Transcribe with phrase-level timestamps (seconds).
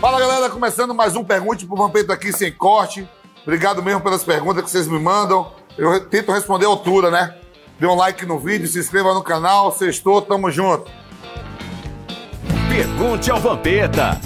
[0.00, 3.08] Fala galera, começando mais um Pergunte pro Vampeta aqui sem corte.
[3.42, 5.52] Obrigado mesmo pelas perguntas que vocês me mandam.
[5.76, 7.36] Eu tento responder à altura, né?
[7.80, 9.72] Dê um like no vídeo, se inscreva no canal.
[9.72, 10.88] Sextou, tamo junto.
[12.68, 14.20] Pergunte ao Vampeta.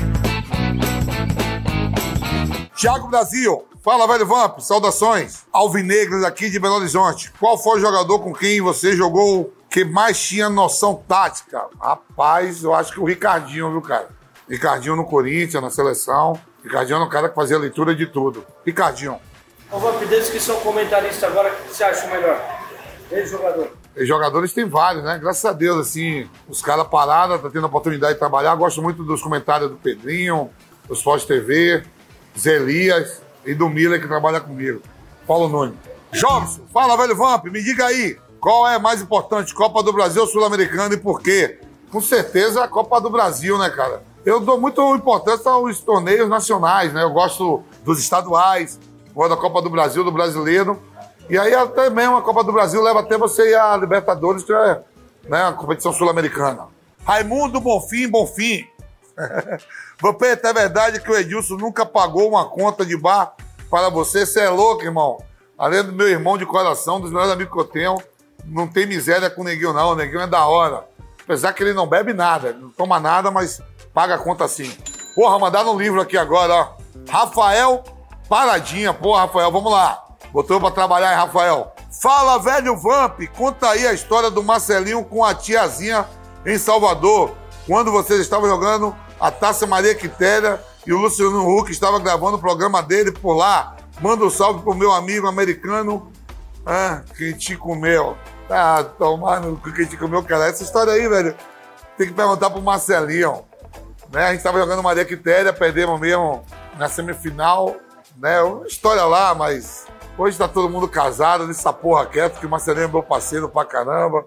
[2.77, 5.45] Thiago Brasil, fala velho Vamp, saudações.
[5.51, 7.33] Alvinegras aqui de Belo Horizonte.
[7.41, 11.65] Qual foi o jogador com quem você jogou que mais tinha noção tática?
[11.81, 14.22] Rapaz, eu acho que o Ricardinho, viu, cara?
[14.53, 16.39] Ricardinho no Corinthians, na seleção.
[16.63, 18.45] Ricardinho era um cara que fazia leitura de tudo.
[18.67, 19.19] Ricardinho.
[19.71, 22.39] Ô, Vamp, desde que são comentaristas agora, o que você acha melhor?
[23.11, 23.71] Ele jogador.
[23.97, 25.19] E jogadores tem vários, né?
[25.19, 28.55] Graças a Deus, assim, os caras pararam, tá tendo a oportunidade de trabalhar.
[28.55, 30.51] Gosto muito dos comentários do Pedrinho,
[30.87, 31.83] do Sport TV,
[32.39, 34.83] Zé Elias e do Miller que trabalha comigo.
[35.27, 35.77] Paulo Nunes.
[36.13, 40.29] Jobson, fala, velho Vamp, me diga aí, qual é mais importante, Copa do Brasil ou
[40.29, 41.59] Sul-Americana e por quê?
[41.91, 44.12] Com certeza a Copa do Brasil, né, cara?
[44.25, 47.03] Eu dou muito importância aos torneios nacionais, né?
[47.03, 48.79] Eu gosto dos estaduais,
[49.13, 50.81] gosto da Copa do Brasil, do brasileiro.
[51.29, 54.81] E aí até mesmo a Copa do Brasil leva até você à Libertadores, que é
[55.29, 56.69] né, a competição sul-americana.
[57.05, 58.65] Raimundo Bonfim, Bonfim.
[60.01, 63.35] Vampeta, é verdade que o Edilson nunca pagou uma conta de bar
[63.69, 64.25] para você?
[64.25, 65.19] Você é louco, irmão.
[65.59, 68.03] Além do meu irmão de coração, dos melhores amigos que eu tenho,
[68.45, 69.93] não tem miséria com o Neguinho, não.
[69.93, 70.85] O Neguinho é da hora.
[71.23, 73.61] Apesar que ele não bebe nada, não toma nada, mas
[73.93, 74.71] paga a conta sim.
[75.15, 76.69] Porra, mandaram um livro aqui agora, ó.
[77.09, 77.85] Rafael
[78.29, 78.95] Paradinha.
[78.95, 80.03] Porra, Rafael, vamos lá.
[80.33, 81.73] Botou pra trabalhar aí, Rafael.
[82.01, 86.09] Fala, velho Vamp, conta aí a história do Marcelinho com a tiazinha
[86.45, 91.99] em Salvador, quando vocês estavam jogando a Taça Maria Quitéria e o Luciano Huck estava
[92.01, 93.77] gravando o programa dele por lá.
[94.01, 96.11] Manda um salve pro meu amigo americano,
[96.67, 98.17] ah, que te comeu.
[98.51, 100.47] Ah, tomando que te comeu, cara.
[100.47, 101.37] Essa história aí, velho,
[101.97, 103.45] tem que perguntar pro Marcelinho.
[104.13, 104.27] Né?
[104.27, 106.45] A gente estava jogando Maria Quitéria, perdemos mesmo
[106.77, 107.75] na semifinal,
[108.19, 108.43] né?
[108.43, 109.87] Uma história lá, mas
[110.19, 113.65] hoje tá todo mundo casado, nessa porra quieto, que o Marcelinho é meu parceiro pra
[113.65, 114.27] caramba.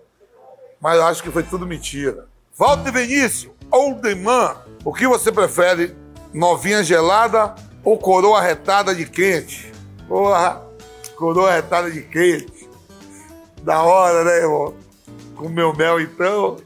[0.81, 2.25] Mas eu acho que foi tudo mentira.
[2.57, 5.95] Walter Vinícius, Oldeman, o que você prefere?
[6.33, 7.53] Novinha gelada
[7.83, 9.71] ou coroa retada de quente?
[10.07, 10.61] Porra,
[11.15, 12.67] coroa retada de quente.
[13.61, 14.73] Da hora, né, irmão?
[15.35, 16.57] Com meu mel, então.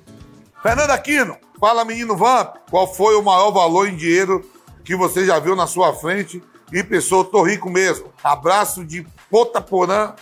[0.62, 4.50] Fernando Aquino, fala, menino Vamp, qual foi o maior valor em dinheiro
[4.84, 8.12] que você já viu na sua frente e pensou, tô rico mesmo?
[8.24, 10.14] Abraço de Potaporã,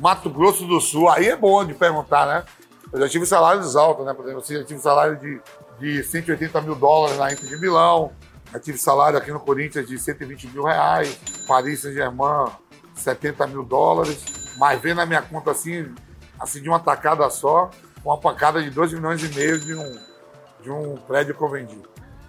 [0.00, 1.08] Mato Grosso do Sul.
[1.08, 2.44] Aí é bom de perguntar, né?
[2.90, 4.14] Eu já tive salários altos, né?
[4.14, 5.40] Por exemplo, eu já tive salário de,
[5.78, 8.12] de 180 mil dólares na Inter de Milão,
[8.50, 12.50] já tive salário aqui no Corinthians de 120 mil reais, Paris Saint-Germain,
[12.94, 14.24] 70 mil dólares,
[14.56, 15.94] mas vem na minha conta assim,
[16.40, 17.70] assim de uma tacada só,
[18.02, 19.98] uma pancada de 2 milhões e meio de um,
[20.62, 21.80] de um prédio que eu vendi.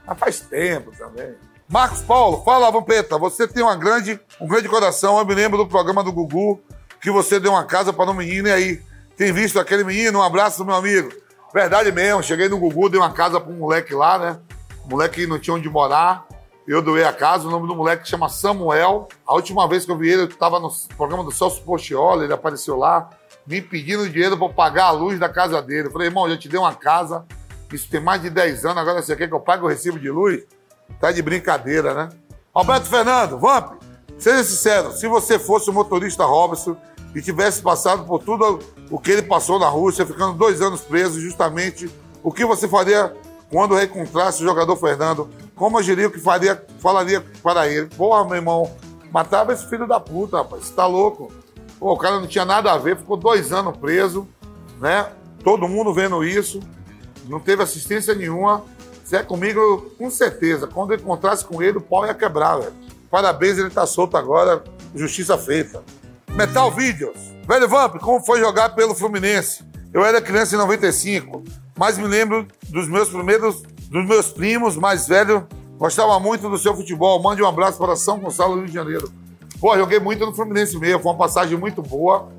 [0.06, 1.36] Mas faz tempo também.
[1.68, 5.20] Marcos Paulo, fala, Vampeta, você tem uma grande, um grande coração.
[5.20, 6.60] Eu me lembro do programa do Gugu,
[7.00, 8.82] que você deu uma casa para um menino e aí
[9.16, 10.20] tem visto aquele menino?
[10.20, 11.12] Um abraço, meu amigo.
[11.54, 14.40] Verdade mesmo, cheguei no Gugu, dei uma casa para um moleque lá, né?
[14.84, 16.26] O moleque não tinha onde morar.
[16.68, 19.08] Eu doei a casa, o nome do moleque chama Samuel.
[19.26, 22.34] A última vez que eu vi ele, eu estava no programa do Celso Portioli, ele
[22.34, 23.10] apareceu lá,
[23.46, 25.88] me pedindo dinheiro para pagar a luz da casa dele.
[25.88, 27.26] Eu falei, irmão, já te dei uma casa,
[27.76, 30.10] isso tem mais de 10 anos, agora você quer que eu pague o recibo de
[30.10, 30.44] luz?
[31.00, 32.10] Tá de brincadeira, né?
[32.54, 33.82] Alberto Fernando, Vamp,
[34.18, 36.76] seja sincero, se você fosse o motorista Robson
[37.16, 38.60] e tivesse passado por tudo
[38.90, 41.90] o que ele passou na Rússia, ficando dois anos preso, justamente,
[42.24, 43.16] o que você faria
[43.52, 45.30] quando reencontrasse o jogador Fernando?
[45.56, 47.88] Como agiria o que faria, falaria para ele?
[47.88, 48.72] Porra, meu irmão,
[49.12, 51.32] matava esse filho da puta, rapaz, você tá louco?
[51.80, 54.28] Pô, o cara não tinha nada a ver, ficou dois anos preso,
[54.80, 55.08] né?
[55.44, 56.60] Todo mundo vendo isso,
[57.30, 58.64] não teve assistência nenhuma.
[59.04, 62.74] Se é comigo, com certeza, quando eu encontrasse com ele, o pau ia quebrar, velho.
[63.10, 64.64] Parabéns, ele tá solto agora,
[64.96, 65.84] justiça feita.
[66.32, 67.18] Metal Videos.
[67.48, 69.64] Velho Vamp, como foi jogar pelo Fluminense?
[69.92, 71.44] Eu era criança em 95,
[71.76, 75.42] mas me lembro dos meus primeiros, dos meus primos mais velhos,
[75.78, 77.22] gostava muito do seu futebol.
[77.22, 79.12] Mande um abraço para São Gonçalo, Rio de Janeiro.
[79.60, 82.30] Pô, joguei muito no Fluminense mesmo, foi uma passagem muito boa.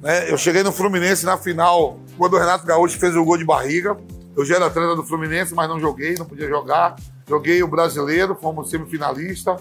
[0.00, 0.30] Né?
[0.30, 3.96] Eu cheguei no Fluminense na final, quando o Renato Gaúcho fez o gol de barriga.
[4.36, 6.96] Eu já era atleta do Fluminense, mas não joguei, não podia jogar.
[7.28, 9.56] Joguei o brasileiro, fomos semifinalista.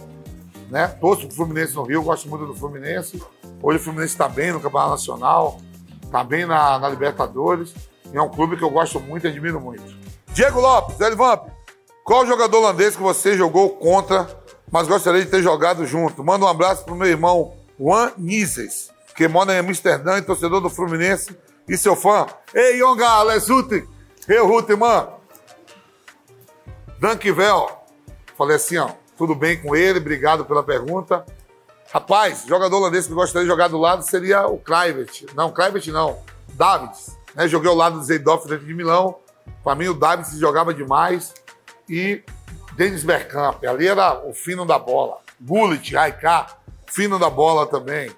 [0.69, 0.87] Né?
[0.87, 3.21] Torço pro Fluminense no Rio, gosto muito do Fluminense.
[3.61, 5.59] Hoje o Fluminense está bem no Campeonato Nacional,
[6.03, 7.73] está bem na, na, Libertadores.
[8.11, 9.83] E é um clube que eu gosto muito e admiro muito.
[10.33, 11.47] Diego Lopes, Elvamp,
[12.03, 14.27] qual jogador holandês que você jogou contra,
[14.71, 16.23] mas gostaria de ter jogado junto?
[16.23, 20.69] Manda um abraço pro meu irmão Juan Nises, que mora em Amsterdã e torcedor do
[20.69, 21.37] Fluminense
[21.67, 22.25] e seu fã.
[22.53, 23.47] Ei, Yonga, Alex
[24.27, 25.13] Ei, Rutte, mano.
[26.99, 27.69] Dankivel.
[28.37, 28.89] Falei assim, ó.
[29.17, 31.25] tudo bem com ele, obrigado pela pergunta.
[31.91, 35.25] Rapaz, jogador holandês que gostaria de jogar do lado seria o Kluivert.
[35.35, 36.23] Não, Kluivert não,
[36.53, 37.17] Davids.
[37.35, 37.47] Né?
[37.47, 39.19] Joguei ao lado do Zeidorf dentro de Milão.
[39.63, 41.33] Para mim, o Davids jogava demais.
[41.87, 42.23] E
[42.75, 45.17] Dennis Bergkamp, ali era o fino da bola.
[45.39, 48.09] Gullit, Raikar, fino da bola também.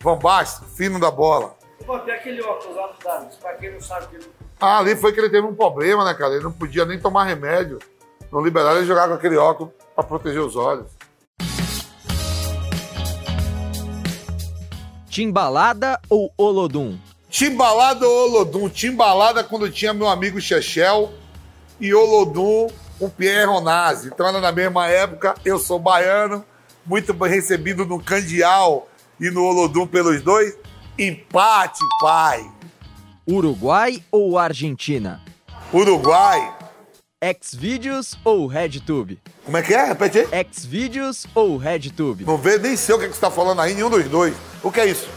[0.00, 1.56] Van Basten, fino da bola.
[1.84, 4.28] Pô, tem aquele óculos lá do Davids, pra quem não sabe que.
[4.60, 6.34] Ah, ali foi que ele teve um problema, né, cara?
[6.34, 7.78] Ele não podia nem tomar remédio.
[8.32, 10.86] Não liberaram ele jogar com aquele óculos para proteger os olhos.
[15.10, 16.98] Timbalada ou Olodum?
[17.28, 18.68] Timbalada ou Olodum?
[18.68, 21.12] Timbalada quando tinha meu amigo Chechel
[21.78, 22.68] e Olodum
[22.98, 24.08] com Pierre Ronazzi.
[24.08, 26.44] Então era na mesma época, eu sou baiano,
[26.84, 28.88] muito bem recebido no Candial
[29.20, 30.56] e no Olodum pelos dois.
[30.98, 32.55] Empate, pai.
[33.28, 35.20] Uruguai ou Argentina?
[35.72, 36.54] Uruguai.
[37.42, 39.20] Xvideos ou RedTube?
[39.44, 39.84] Como é que é?
[39.84, 40.46] Repete aí.
[40.52, 42.24] Xvideos ou RedTube?
[42.24, 44.32] Não vê nem sei o que, é que você está falando aí, nenhum dos dois.
[44.62, 45.08] O que é isso?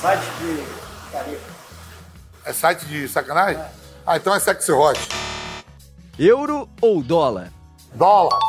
[0.00, 1.38] Site de.
[2.44, 3.62] É site de sacanagem?
[4.04, 4.98] Ah, então é Sexy Hot.
[6.18, 7.52] Euro ou dólar?
[7.94, 8.40] Dólar.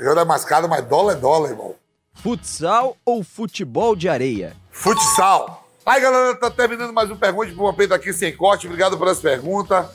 [0.00, 1.76] Euro é mais caro, mas dólar é dólar, irmão.
[2.14, 4.56] Futsal ou futebol de areia?
[4.72, 5.65] Futsal.
[5.86, 8.66] Aí, galera, tá terminando mais um Pergunte pro Vampeta aqui sem corte.
[8.66, 9.86] Obrigado pelas perguntas.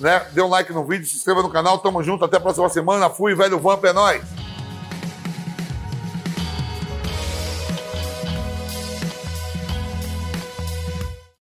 [0.00, 0.26] Né?
[0.32, 1.78] Dê um like no vídeo, se inscreva no canal.
[1.78, 2.24] Tamo junto.
[2.24, 3.08] Até a próxima semana.
[3.08, 4.24] Fui, velho Vamp, é nóis.